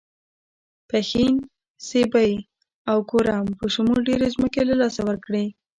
پښین، 0.89 1.33
سیبۍ 1.87 2.31
او 2.91 2.97
کورم 3.09 3.45
په 3.59 3.65
شمول 3.73 3.99
ډېرې 4.07 4.27
ځمکې 4.35 4.61
له 4.69 4.75
لاسه 4.81 5.01
ورکړې. 5.09 5.45